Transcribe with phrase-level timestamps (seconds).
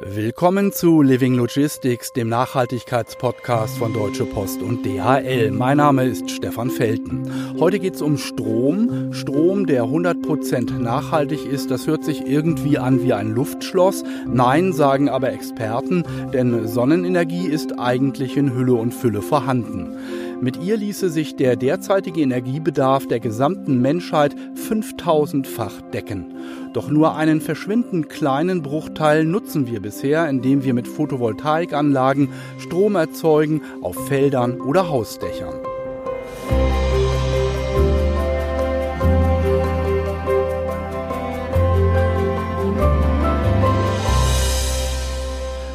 [0.00, 5.50] Willkommen zu Living Logistics, dem Nachhaltigkeitspodcast von Deutsche Post und DHL.
[5.50, 7.56] Mein Name ist Stefan Felten.
[7.58, 9.12] Heute geht es um Strom.
[9.12, 14.04] Strom, der 100% nachhaltig ist, das hört sich irgendwie an wie ein Luftschloss.
[14.28, 19.96] Nein, sagen aber Experten, denn Sonnenenergie ist eigentlich in Hülle und Fülle vorhanden.
[20.40, 24.36] Mit ihr ließe sich der derzeitige Energiebedarf der gesamten Menschheit
[24.68, 26.36] 5000-fach decken.
[26.72, 33.62] Doch nur einen verschwindend kleinen Bruchteil nutzen wir bisher, indem wir mit Photovoltaikanlagen Strom erzeugen
[33.82, 35.54] auf Feldern oder Hausdächern.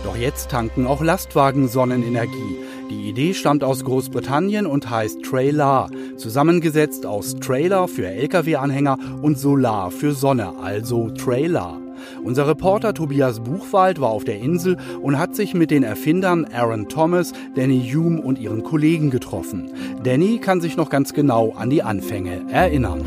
[0.05, 2.62] Doch jetzt tanken auch Lastwagen Sonnenenergie.
[2.93, 9.89] Die Idee stammt aus Großbritannien und heißt Trailer, zusammengesetzt aus Trailer für Lkw-Anhänger und Solar
[9.89, 11.81] für Sonne, also Trailer.
[12.23, 16.87] Unser Reporter Tobias Buchwald war auf der Insel und hat sich mit den Erfindern Aaron
[16.87, 19.71] Thomas, Danny Hume und ihren Kollegen getroffen.
[20.03, 23.01] Danny kann sich noch ganz genau an die Anfänge erinnern.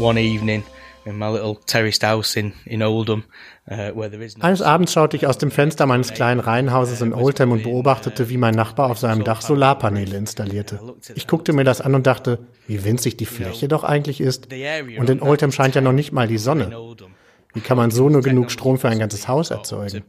[0.00, 0.62] One evening
[3.70, 4.02] Uh,
[4.40, 8.38] Eines Abends schaute ich aus dem Fenster meines kleinen Reihenhauses in Oldham und beobachtete, wie
[8.38, 10.80] mein Nachbar auf seinem Dach Solarpaneele installierte.
[11.14, 14.48] Ich guckte mir das an und dachte, wie winzig die Fläche doch eigentlich ist.
[14.98, 16.74] Und in Oldham scheint ja noch nicht mal die Sonne.
[17.54, 20.02] Wie kann man so nur genug Strom für ein ganzes Haus erzeugen?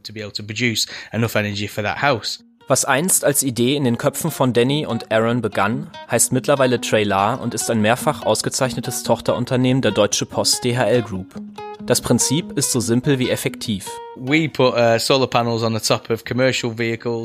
[2.70, 7.40] Was einst als Idee in den Köpfen von Danny und Aaron begann, heißt mittlerweile Trailar
[7.40, 11.34] und ist ein mehrfach ausgezeichnetes Tochterunternehmen der Deutsche Post DHL Group.
[11.84, 13.88] Das Prinzip ist so simpel wie effektiv.
[14.16, 14.28] Uh,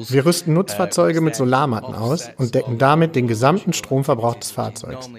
[0.09, 5.11] Wir rüsten Nutzfahrzeuge mit Solarmatten aus und decken damit den gesamten Stromverbrauch des Fahrzeugs.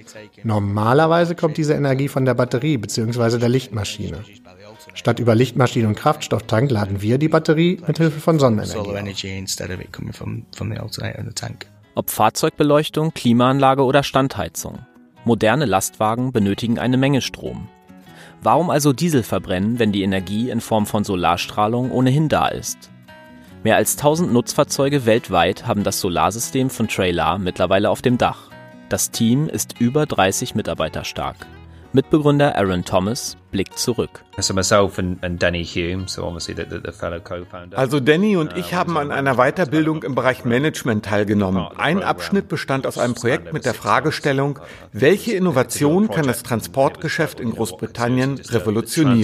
[0.42, 3.38] Normalerweise kommt diese Energie von der Batterie bzw.
[3.38, 4.24] der Lichtmaschine.
[4.94, 8.78] Statt über Lichtmaschine und Kraftstofftank laden wir die Batterie mit Hilfe von Sonnenenergie.
[11.94, 14.78] Ob Fahrzeugbeleuchtung, Klimaanlage oder Standheizung.
[15.24, 17.68] Moderne Lastwagen benötigen eine Menge Strom.
[18.42, 22.90] Warum also Diesel verbrennen, wenn die Energie in Form von Solarstrahlung ohnehin da ist?
[23.64, 28.50] Mehr als 1000 Nutzfahrzeuge weltweit haben das Solarsystem von Trailer mittlerweile auf dem Dach.
[28.88, 31.46] Das Team ist über 30 Mitarbeiter stark.
[31.96, 34.22] Mitbegründer Aaron Thomas blickt zurück.
[37.74, 41.66] Also Danny und ich haben an einer Weiterbildung im Bereich Management teilgenommen.
[41.78, 44.58] Ein Abschnitt bestand aus einem Projekt mit der Fragestellung,
[44.92, 49.22] welche Innovation kann das Transportgeschäft in Großbritannien revolutionieren?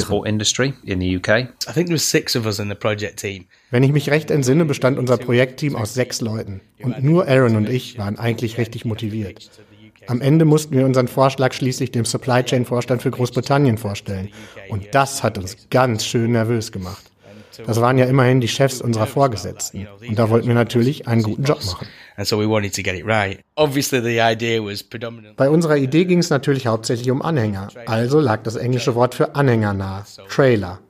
[3.70, 6.62] Wenn ich mich recht entsinne, bestand unser Projektteam aus sechs Leuten.
[6.82, 9.50] Und nur Aaron und ich waren eigentlich richtig motiviert.
[10.06, 14.30] Am Ende mussten wir unseren Vorschlag schließlich dem Supply Chain Vorstand für Großbritannien vorstellen.
[14.68, 17.12] Und das hat uns ganz schön nervös gemacht.
[17.66, 19.86] Das waren ja immerhin die Chefs unserer Vorgesetzten.
[20.08, 21.86] Und da wollten wir natürlich einen guten Job machen.
[25.36, 27.68] Bei unserer Idee ging es natürlich hauptsächlich um Anhänger.
[27.86, 30.04] Also lag das englische Wort für Anhänger nahe.
[30.28, 30.80] Trailer.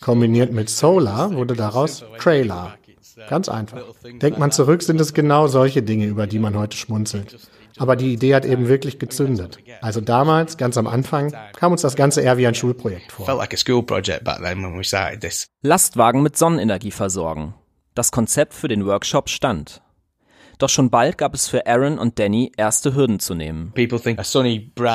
[0.00, 2.74] Kombiniert mit Solar wurde daraus Trailer.
[3.30, 3.82] Ganz einfach.
[4.20, 7.36] Denkt man zurück, sind es genau solche Dinge, über die man heute schmunzelt.
[7.78, 9.58] Aber die Idee hat eben wirklich gezündet.
[9.80, 13.26] Also damals, ganz am Anfang, kam uns das Ganze eher wie ein Schulprojekt vor.
[15.62, 17.54] Lastwagen mit Sonnenenergie versorgen.
[17.94, 19.82] Das Konzept für den Workshop stand.
[20.58, 23.72] Doch schon bald gab es für Aaron und Danny erste Hürden zu nehmen.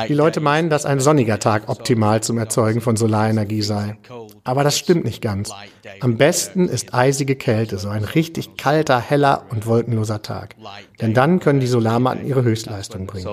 [0.08, 3.98] Die Leute meinen, dass ein sonniger Tag optimal zum Erzeugen von Solarenergie sei.
[4.44, 5.52] Aber das stimmt nicht ganz.
[6.00, 10.56] Am besten ist eisige Kälte, so ein richtig kalter, heller und wolkenloser Tag.
[11.00, 13.28] Denn dann können die Solarmatten ihre Höchstleistung bringen.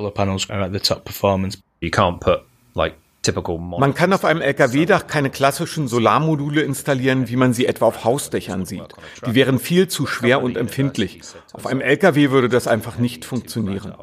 [3.78, 8.64] Man kann auf einem Lkw-Dach keine klassischen Solarmodule installieren, wie man sie etwa auf Hausdächern
[8.64, 8.94] sieht.
[9.26, 11.20] Die wären viel zu schwer und empfindlich.
[11.52, 13.94] Auf einem Lkw würde das einfach nicht funktionieren.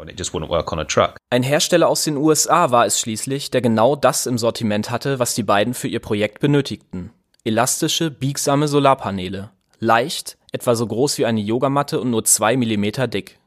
[1.30, 5.34] Ein Hersteller aus den USA war es schließlich, der genau das im Sortiment hatte, was
[5.34, 7.12] die beiden für ihr Projekt benötigten.
[7.44, 9.52] Elastische, biegsame Solarpaneele.
[9.80, 13.40] Leicht, etwa so groß wie eine Yogamatte und nur zwei Millimeter dick.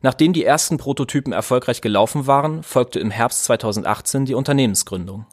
[0.00, 5.26] Nachdem die ersten Prototypen erfolgreich gelaufen waren, folgte im Herbst 2018 die Unternehmensgründung.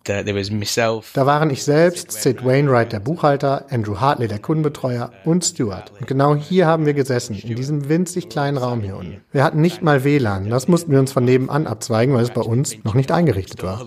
[1.13, 5.91] Da waren ich selbst, Sid Wainwright der Buchhalter, Andrew Hartley der Kundenbetreuer und Stuart.
[5.99, 9.21] Und genau hier haben wir gesessen, in diesem winzig kleinen Raum hier unten.
[9.31, 12.41] Wir hatten nicht mal WLAN, das mussten wir uns von nebenan abzweigen, weil es bei
[12.41, 13.81] uns noch nicht eingerichtet war.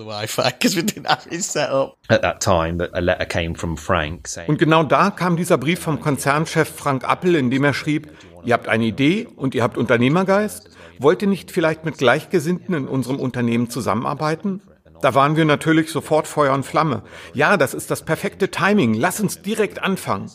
[4.47, 8.09] Und genau da kam dieser Brief vom Konzernchef Frank Appel, in dem er schrieb,
[8.45, 10.71] Ihr habt eine Idee und ihr habt Unternehmergeist.
[10.99, 14.63] Wollt ihr nicht vielleicht mit Gleichgesinnten in unserem Unternehmen zusammenarbeiten?
[15.01, 17.03] Da waren wir natürlich sofort Feuer und Flamme.
[17.35, 18.95] Ja, das ist das perfekte Timing.
[18.95, 20.31] Lass uns direkt anfangen.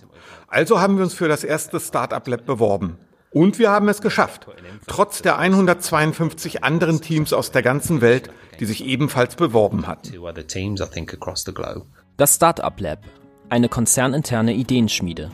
[0.48, 2.98] Also haben wir uns für das erste Startup Lab beworben.
[3.32, 4.48] Und wir haben es geschafft.
[4.88, 8.30] Trotz der 152 anderen Teams aus der ganzen Welt,
[8.60, 10.14] die sich ebenfalls beworben hatten.
[12.18, 13.00] Das Startup Lab,
[13.50, 15.30] eine konzerninterne Ideenschmiede.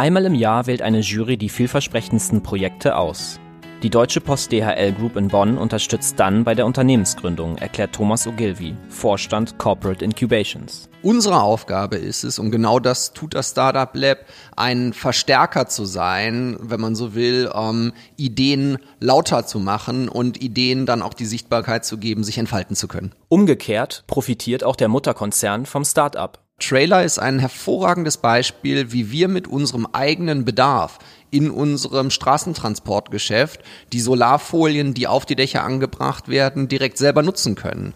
[0.00, 3.38] Einmal im Jahr wählt eine Jury die vielversprechendsten Projekte aus.
[3.82, 8.74] Die Deutsche Post DHL Group in Bonn unterstützt dann bei der Unternehmensgründung, erklärt Thomas Ogilvy,
[8.88, 10.88] Vorstand Corporate Incubations.
[11.02, 14.20] Unsere Aufgabe ist es, und genau das tut das Startup Lab,
[14.56, 20.86] ein Verstärker zu sein, wenn man so will, um Ideen lauter zu machen und Ideen
[20.86, 23.12] dann auch die Sichtbarkeit zu geben, sich entfalten zu können.
[23.28, 26.38] Umgekehrt profitiert auch der Mutterkonzern vom Startup.
[26.60, 30.98] Trailer ist ein hervorragendes Beispiel, wie wir mit unserem eigenen Bedarf
[31.30, 33.60] in unserem Straßentransportgeschäft
[33.92, 37.94] die Solarfolien, die auf die Dächer angebracht werden, direkt selber nutzen können.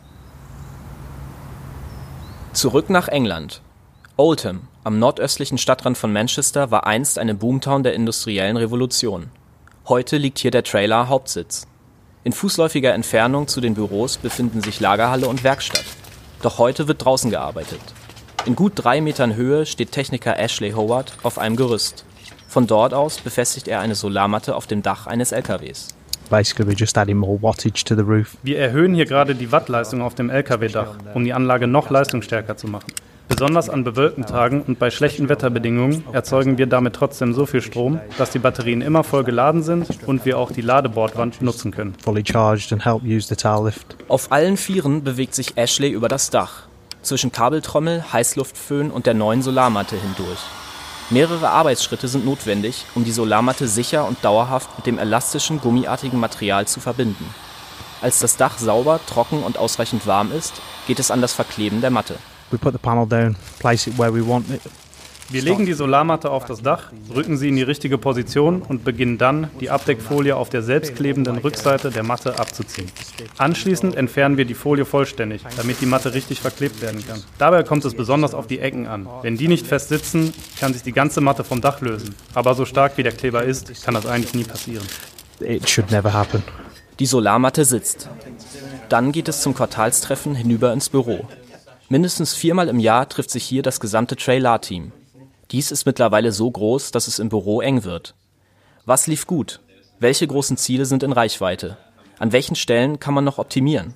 [2.53, 3.61] Zurück nach England.
[4.17, 9.31] Oldham, am nordöstlichen Stadtrand von Manchester, war einst eine Boomtown der industriellen Revolution.
[9.89, 11.67] Heute liegt hier der Trailer Hauptsitz.
[12.23, 15.85] In fußläufiger Entfernung zu den Büros befinden sich Lagerhalle und Werkstatt.
[16.43, 17.81] Doch heute wird draußen gearbeitet.
[18.47, 22.05] In gut drei Metern Höhe steht Techniker Ashley Howard auf einem Gerüst.
[22.47, 25.89] Von dort aus befestigt er eine Solarmatte auf dem Dach eines LKWs.
[28.43, 32.67] Wir erhöhen hier gerade die Wattleistung auf dem LKW-Dach, um die Anlage noch leistungsstärker zu
[32.67, 32.93] machen.
[33.29, 37.99] Besonders an bewölkten Tagen und bei schlechten Wetterbedingungen erzeugen wir damit trotzdem so viel Strom,
[38.19, 41.95] dass die Batterien immer voll geladen sind und wir auch die Ladebordwand nutzen können.
[44.09, 46.69] Auf allen Vieren bewegt sich Ashley über das Dach
[47.05, 50.41] zwischen Kabeltrommel, Heißluftföhn und der neuen Solarmatte hindurch.
[51.11, 56.67] Mehrere Arbeitsschritte sind notwendig, um die Solarmatte sicher und dauerhaft mit dem elastischen, gummiartigen Material
[56.67, 57.27] zu verbinden.
[58.01, 60.55] Als das Dach sauber, trocken und ausreichend warm ist,
[60.87, 62.17] geht es an das Verkleben der Matte.
[62.51, 64.61] We put the panel down, place it where we want it.
[65.31, 69.19] Wir legen die Solarmatte auf das Dach, rücken sie in die richtige Position und beginnen
[69.19, 72.91] dann, die Abdeckfolie auf der selbstklebenden Rückseite der Matte abzuziehen.
[73.39, 77.23] Anschließend entfernen wir die Folie vollständig, damit die Matte richtig verklebt werden kann.
[77.39, 79.09] Dabei kommt es besonders auf die Ecken an.
[79.23, 82.15] Wenn die nicht fest sitzen, kann sich die ganze Matte vom Dach lösen.
[82.35, 84.87] Aber so stark wie der Kleber ist, kann das eigentlich nie passieren.
[85.41, 86.43] It should never happen.
[87.01, 88.09] Die Solarmatte sitzt.
[88.89, 91.27] Dann geht es zum Quartalstreffen hinüber ins Büro.
[91.89, 94.93] Mindestens viermal im Jahr trifft sich hier das gesamte Trailer-Team.
[95.55, 98.17] Dies ist mittlerweile so groß, dass es im Büro eng wird.
[98.87, 99.61] Was lief gut?
[100.01, 101.77] Welche großen Ziele sind in Reichweite?
[102.19, 103.95] An welchen Stellen kann man noch optimieren?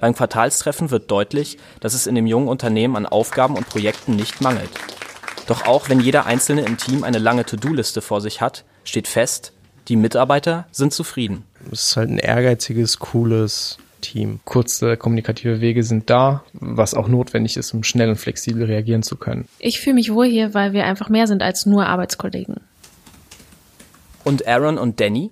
[0.00, 4.40] Beim Quartalstreffen wird deutlich, dass es in dem jungen Unternehmen an Aufgaben und Projekten nicht
[4.40, 4.70] mangelt.
[5.48, 9.52] Doch auch wenn jeder Einzelne im Team eine lange To-Do-Liste vor sich hat, steht fest,
[9.88, 11.44] die Mitarbeiter sind zufrieden.
[11.72, 14.40] Es ist halt ein ehrgeiziges, cooles, Team.
[14.44, 19.16] Kurze kommunikative Wege sind da, was auch notwendig ist, um schnell und flexibel reagieren zu
[19.16, 19.48] können.
[19.58, 22.56] Ich fühle mich wohl hier, weil wir einfach mehr sind als nur Arbeitskollegen.
[24.22, 25.30] Und Aaron und Danny?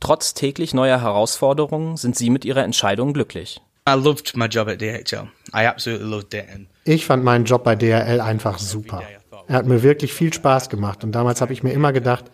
[0.00, 3.60] Trotz täglich neuer Herausforderungen sind sie mit ihrer Entscheidung glücklich.
[6.84, 9.02] Ich fand meinen Job bei DHL einfach super.
[9.48, 12.24] Er hat mir wirklich viel Spaß gemacht und damals habe ich mir immer gedacht,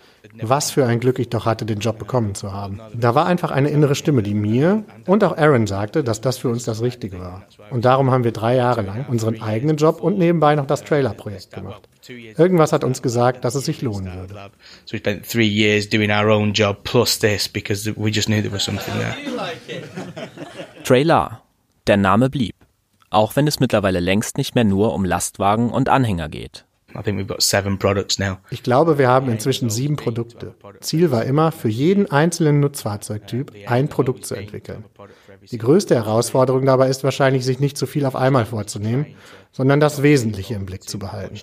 [0.41, 2.81] was für ein Glück ich doch hatte, den Job bekommen zu haben.
[2.95, 6.49] Da war einfach eine innere Stimme, die mir und auch Aaron sagte, dass das für
[6.49, 7.43] uns das Richtige war.
[7.71, 11.53] Und darum haben wir drei Jahre lang unseren eigenen Job und nebenbei noch das Trailer-Projekt
[11.53, 11.89] gemacht.
[12.09, 14.35] Irgendwas hat uns gesagt, dass es sich lohnen würde.
[14.87, 18.41] So we spent three years doing our own job plus this because we just knew
[18.41, 19.15] there was something there.
[20.85, 21.43] Trailer.
[21.87, 22.55] Der Name blieb.
[23.11, 26.65] Auch wenn es mittlerweile längst nicht mehr nur um Lastwagen und Anhänger geht.
[28.51, 30.55] Ich glaube, wir haben inzwischen sieben Produkte.
[30.81, 34.85] Ziel war immer, für jeden einzelnen Nutzfahrzeugtyp ein Produkt zu entwickeln.
[35.51, 39.07] Die größte Herausforderung dabei ist wahrscheinlich, sich nicht zu viel auf einmal vorzunehmen,
[39.53, 41.39] sondern das Wesentliche im Blick zu behalten.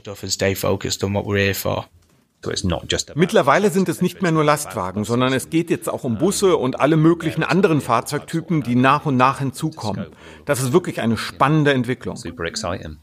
[3.15, 6.79] Mittlerweile sind es nicht mehr nur Lastwagen, sondern es geht jetzt auch um Busse und
[6.79, 10.07] alle möglichen anderen Fahrzeugtypen, die nach und nach hinzukommen.
[10.45, 12.15] Das ist wirklich eine spannende Entwicklung.
[12.15, 12.97] Super exciting.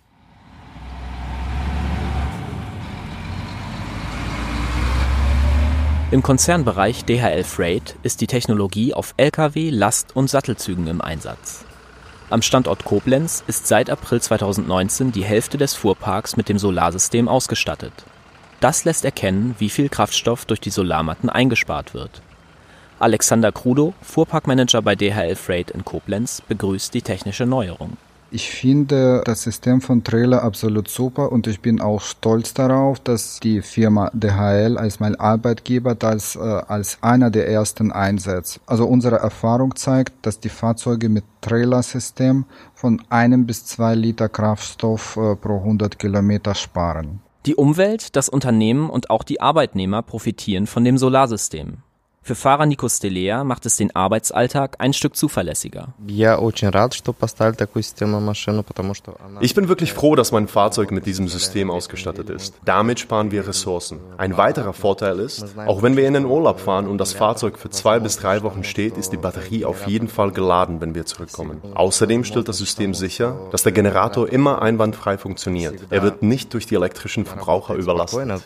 [6.12, 11.64] Im Konzernbereich DHL Freight ist die Technologie auf Lkw, Last und Sattelzügen im Einsatz.
[12.30, 17.92] Am Standort Koblenz ist seit April 2019 die Hälfte des Fuhrparks mit dem Solarsystem ausgestattet.
[18.60, 22.22] Das lässt erkennen, wie viel Kraftstoff durch die Solarmatten eingespart wird.
[23.00, 27.96] Alexander Krudo, Fuhrparkmanager bei DHL Freight in Koblenz, begrüßt die technische Neuerung.
[28.30, 33.38] Ich finde das System von Trailer absolut super und ich bin auch stolz darauf, dass
[33.38, 38.60] die Firma DHL als mein Arbeitgeber das äh, als einer der ersten einsetzt.
[38.66, 45.16] Also unsere Erfahrung zeigt, dass die Fahrzeuge mit Trailersystem von einem bis zwei Liter Kraftstoff
[45.16, 47.20] äh, pro 100 Kilometer sparen.
[47.46, 51.78] Die Umwelt, das Unternehmen und auch die Arbeitnehmer profitieren von dem Solarsystem.
[52.26, 55.94] Für Fahrer Nico Stelea macht es den Arbeitsalltag ein Stück zuverlässiger.
[59.40, 62.54] Ich bin wirklich froh, dass mein Fahrzeug mit diesem System ausgestattet ist.
[62.64, 64.00] Damit sparen wir Ressourcen.
[64.16, 67.70] Ein weiterer Vorteil ist, auch wenn wir in den Urlaub fahren und das Fahrzeug für
[67.70, 71.62] zwei bis drei Wochen steht, ist die Batterie auf jeden Fall geladen, wenn wir zurückkommen.
[71.76, 75.76] Außerdem stellt das System sicher, dass der Generator immer einwandfrei funktioniert.
[75.90, 78.42] Er wird nicht durch die elektrischen Verbraucher überlastet.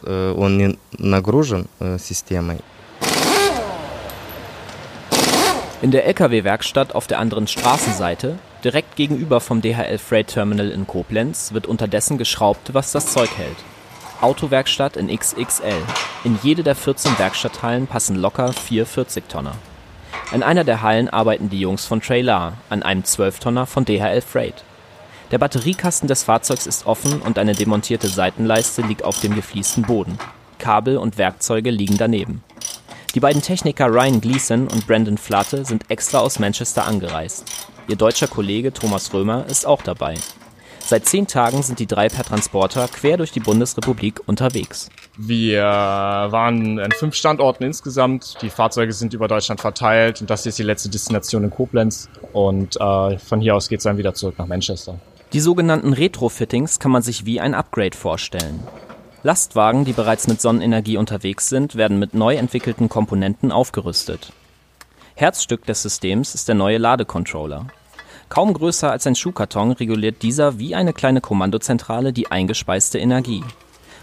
[5.82, 11.54] In der Lkw-Werkstatt auf der anderen Straßenseite, direkt gegenüber vom DHL Freight Terminal in Koblenz,
[11.54, 13.56] wird unterdessen geschraubt, was das Zeug hält.
[14.20, 15.82] Autowerkstatt in XXL.
[16.24, 19.54] In jede der 14 Werkstatthallen passen locker vier 40-Tonner.
[20.34, 24.64] In einer der Hallen arbeiten die Jungs von Trailer, an einem 12-Tonner von DHL Freight.
[25.30, 30.18] Der Batteriekasten des Fahrzeugs ist offen und eine demontierte Seitenleiste liegt auf dem gefliesten Boden.
[30.58, 32.44] Kabel und Werkzeuge liegen daneben.
[33.14, 37.44] Die beiden Techniker Ryan Gleason und Brandon Flatte sind extra aus Manchester angereist.
[37.88, 40.14] Ihr deutscher Kollege Thomas Römer ist auch dabei.
[40.78, 44.90] Seit zehn Tagen sind die drei per Transporter quer durch die Bundesrepublik unterwegs.
[45.16, 48.36] Wir waren an fünf Standorten insgesamt.
[48.42, 52.08] Die Fahrzeuge sind über Deutschland verteilt und das ist die letzte Destination in Koblenz.
[52.32, 55.00] Und äh, von hier aus geht es dann wieder zurück nach Manchester.
[55.32, 58.60] Die sogenannten Retrofittings kann man sich wie ein Upgrade vorstellen.
[59.22, 64.32] Lastwagen, die bereits mit Sonnenenergie unterwegs sind, werden mit neu entwickelten Komponenten aufgerüstet.
[65.14, 67.66] Herzstück des Systems ist der neue Ladecontroller.
[68.30, 73.44] Kaum größer als ein Schuhkarton reguliert dieser wie eine kleine Kommandozentrale die eingespeiste Energie.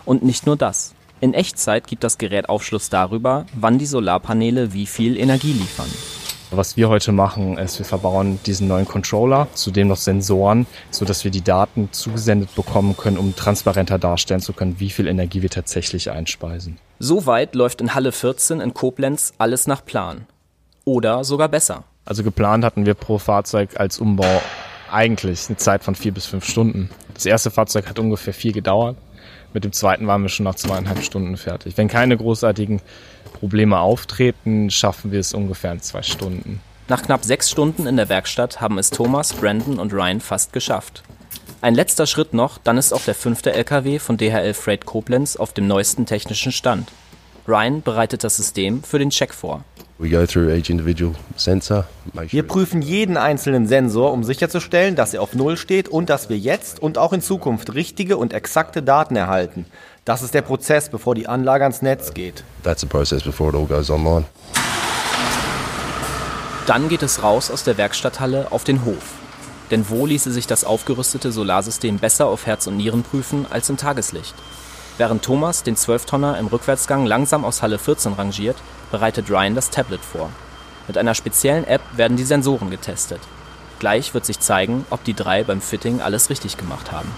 [0.05, 0.93] Und nicht nur das.
[1.19, 5.89] In Echtzeit gibt das Gerät Aufschluss darüber, wann die Solarpaneele wie viel Energie liefern.
[6.49, 11.25] Was wir heute machen, ist, wir verbauen diesen neuen Controller, zudem noch Sensoren, so dass
[11.25, 15.49] wir die Daten zugesendet bekommen können, um transparenter darstellen zu können, wie viel Energie wir
[15.49, 16.77] tatsächlich einspeisen.
[16.99, 20.25] Soweit läuft in Halle 14 in Koblenz alles nach Plan.
[20.85, 21.83] Oder sogar besser.
[22.05, 24.41] Also geplant hatten wir pro Fahrzeug als Umbau
[24.89, 26.89] eigentlich eine Zeit von vier bis fünf Stunden.
[27.13, 28.95] Das erste Fahrzeug hat ungefähr vier gedauert.
[29.53, 31.77] Mit dem zweiten waren wir schon nach zweieinhalb Stunden fertig.
[31.77, 32.81] Wenn keine großartigen
[33.27, 36.61] Probleme auftreten, schaffen wir es ungefähr in zwei Stunden.
[36.87, 41.03] Nach knapp sechs Stunden in der Werkstatt haben es Thomas, Brandon und Ryan fast geschafft.
[41.59, 45.53] Ein letzter Schritt noch, dann ist auch der fünfte LKW von DHL Freight Koblenz auf
[45.53, 46.91] dem neuesten technischen Stand.
[47.47, 49.63] Ryan bereitet das System für den Check vor.
[49.99, 50.27] Wir
[52.43, 56.79] prüfen jeden einzelnen Sensor, um sicherzustellen, dass er auf Null steht und dass wir jetzt
[56.79, 59.65] und auch in Zukunft richtige und exakte Daten erhalten.
[60.05, 62.43] Das ist der Prozess, bevor die Anlage ans Netz geht.
[62.63, 64.25] That's the process before it all goes online.
[66.67, 69.15] Dann geht es raus aus der Werkstatthalle auf den Hof.
[69.71, 73.77] Denn wo ließe sich das aufgerüstete Solarsystem besser auf Herz und Nieren prüfen als im
[73.77, 74.35] Tageslicht?
[74.97, 78.57] Während Thomas den 12-Tonner im Rückwärtsgang langsam aus Halle 14 rangiert,
[78.89, 80.31] bereitet Ryan das Tablet vor.
[80.87, 83.19] Mit einer speziellen App werden die Sensoren getestet.
[83.77, 87.11] Gleich wird sich zeigen, ob die drei beim Fitting alles richtig gemacht haben.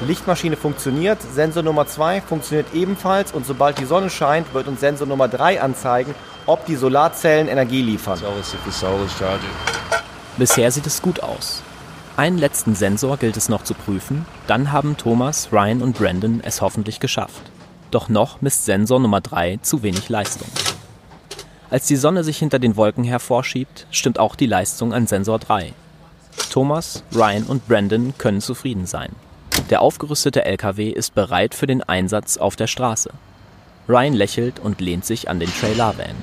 [0.00, 4.80] Die Lichtmaschine funktioniert, Sensor Nummer 2 funktioniert ebenfalls und sobald die Sonne scheint, wird uns
[4.80, 6.14] Sensor Nummer 3 anzeigen,
[6.46, 8.18] ob die Solarzellen Energie liefern.
[10.36, 11.62] Bisher sieht es gut aus.
[12.16, 16.62] Einen letzten Sensor gilt es noch zu prüfen, dann haben Thomas, Ryan und Brandon es
[16.62, 17.42] hoffentlich geschafft.
[17.90, 20.48] Doch noch misst Sensor Nummer 3 zu wenig Leistung.
[21.68, 25.74] Als die Sonne sich hinter den Wolken hervorschiebt, stimmt auch die Leistung an Sensor 3.
[26.50, 29.10] Thomas, Ryan und Brandon können zufrieden sein.
[29.68, 33.10] Der aufgerüstete LKW ist bereit für den Einsatz auf der Straße.
[33.90, 36.16] Ryan lächelt und lehnt sich an den Trailer-Van.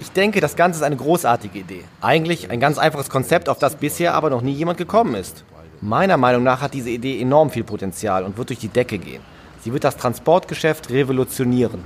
[0.00, 1.84] Ich denke, das Ganze ist eine großartige Idee.
[2.00, 5.44] Eigentlich ein ganz einfaches Konzept, auf das bisher aber noch nie jemand gekommen ist.
[5.80, 9.22] Meiner Meinung nach hat diese Idee enorm viel Potenzial und wird durch die Decke gehen.
[9.60, 11.80] Sie wird das Transportgeschäft revolutionieren.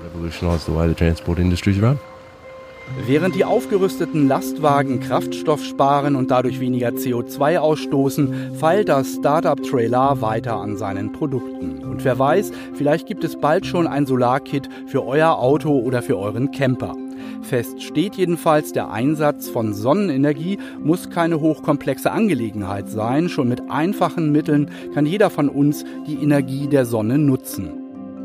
[3.07, 10.21] Während die aufgerüsteten Lastwagen Kraftstoff sparen und dadurch weniger CO2 ausstoßen, feilt das Startup Trailer
[10.21, 11.85] weiter an seinen Produkten.
[11.85, 16.19] Und wer weiß, vielleicht gibt es bald schon ein Solarkit für euer Auto oder für
[16.19, 16.95] euren Camper.
[17.42, 23.28] Fest steht jedenfalls, der Einsatz von Sonnenenergie muss keine hochkomplexe Angelegenheit sein.
[23.28, 27.82] Schon mit einfachen Mitteln kann jeder von uns die Energie der Sonne nutzen.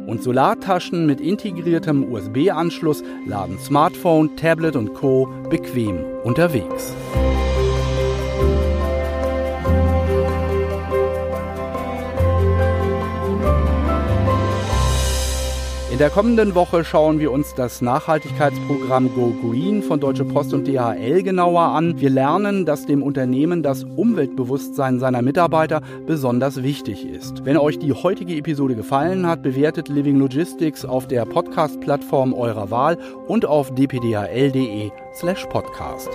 [0.07, 5.27] Und Solartaschen mit integriertem USB-Anschluss laden Smartphone, Tablet und Co.
[5.49, 6.95] bequem unterwegs.
[15.97, 20.67] In der kommenden Woche schauen wir uns das Nachhaltigkeitsprogramm Go Green von Deutsche Post und
[20.67, 21.99] DHL genauer an.
[21.99, 27.45] Wir lernen, dass dem Unternehmen das Umweltbewusstsein seiner Mitarbeiter besonders wichtig ist.
[27.45, 32.99] Wenn euch die heutige Episode gefallen hat, bewertet Living Logistics auf der Podcast-Plattform eurer Wahl
[33.27, 36.09] und auf dpdhl.de slash podcast.